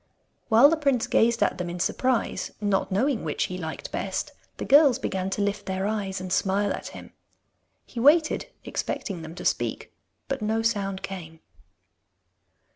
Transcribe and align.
While 0.49 0.67
the 0.71 0.77
prince 0.77 1.05
gazed 1.05 1.43
at 1.43 1.59
them 1.59 1.69
in 1.69 1.79
surprise, 1.79 2.49
not 2.59 2.91
knowing 2.91 3.23
which 3.23 3.43
he 3.43 3.57
liked 3.59 3.91
best, 3.91 4.31
the 4.57 4.65
girls 4.65 4.97
began 4.97 5.29
to 5.29 5.43
lift 5.43 5.67
their 5.67 5.85
eyes 5.85 6.19
and 6.19 6.33
smile 6.33 6.73
at 6.73 6.87
him. 6.87 7.13
He 7.85 7.99
waited, 7.99 8.47
expecting 8.63 9.21
them 9.21 9.35
to 9.35 9.45
speak, 9.45 9.93
but 10.27 10.41
no 10.41 10.63
sound 10.63 11.03
came. 11.03 11.39